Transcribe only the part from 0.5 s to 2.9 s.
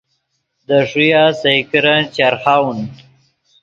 دے ݰویہ سئے کرن چرخاؤن